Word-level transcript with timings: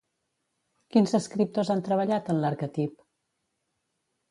Quins 0.95 1.13
escriptors 1.19 1.71
han 1.75 1.85
treballat 1.89 2.33
en 2.35 2.41
l'arquetip? 2.47 2.99